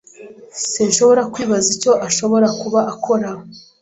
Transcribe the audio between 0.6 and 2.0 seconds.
Sinshobora kwibaza icyo